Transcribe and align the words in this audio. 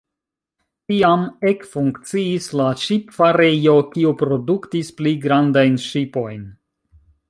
Tiam 0.91 1.25
ekfunkciis 1.51 2.49
la 2.61 2.71
ŝipfarejo, 2.85 3.77
kiu 3.95 4.17
produktis 4.25 4.93
pli 5.01 5.17
grandajn 5.27 5.83
ŝipojn. 5.89 6.47